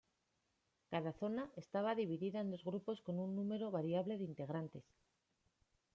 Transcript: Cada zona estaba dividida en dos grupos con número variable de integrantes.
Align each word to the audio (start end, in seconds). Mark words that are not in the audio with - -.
Cada 0.93 1.11
zona 1.21 1.43
estaba 1.63 1.97
dividida 2.01 2.37
en 2.43 2.49
dos 2.53 2.63
grupos 2.69 2.97
con 3.05 3.15
número 3.39 3.65
variable 3.77 4.15
de 4.17 4.25
integrantes. 4.31 4.85